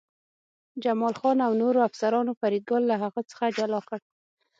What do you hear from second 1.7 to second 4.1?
افسرانو فریدګل له هغه څخه جلا کړ